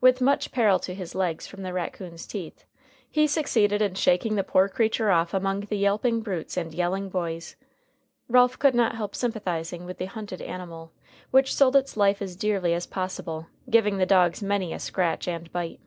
[0.00, 2.64] With much peril to his legs from the raccoon's teeth,
[3.08, 7.54] he succeeded in shaking the poor creature off among the yelping brutes and yelling boys.
[8.28, 10.90] Ralph could not help sympathizing with the hunted animal,
[11.30, 15.52] which sold its life as dearly as possible, giving the dogs many a scratch and
[15.52, 15.78] bite.